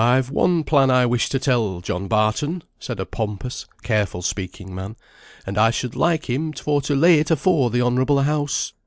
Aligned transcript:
]"I've 0.01 0.31
one 0.31 0.63
plan 0.63 0.89
I 0.89 1.05
wish 1.05 1.29
to 1.29 1.37
tell 1.37 1.79
John 1.79 2.07
Barton," 2.07 2.63
said 2.79 2.99
a 2.99 3.05
pompous, 3.05 3.67
careful 3.83 4.23
speaking 4.23 4.73
man, 4.73 4.95
"and 5.45 5.59
I 5.59 5.69
should 5.69 5.95
like 5.95 6.27
him 6.27 6.53
for 6.53 6.81
to 6.81 6.95
lay 6.95 7.19
it 7.19 7.29
afore 7.29 7.69
the 7.69 7.83
Honourable 7.83 8.23
House. 8.23 8.73